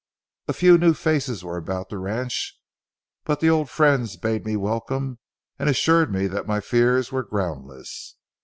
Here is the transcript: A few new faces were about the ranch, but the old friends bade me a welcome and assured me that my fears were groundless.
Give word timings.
A 0.47 0.53
few 0.53 0.79
new 0.79 0.95
faces 0.95 1.43
were 1.43 1.57
about 1.57 1.89
the 1.89 1.99
ranch, 1.99 2.59
but 3.23 3.39
the 3.39 3.51
old 3.51 3.69
friends 3.69 4.17
bade 4.17 4.47
me 4.47 4.53
a 4.53 4.59
welcome 4.59 5.19
and 5.59 5.69
assured 5.69 6.11
me 6.11 6.25
that 6.25 6.47
my 6.47 6.59
fears 6.59 7.11
were 7.11 7.21
groundless. 7.21 8.15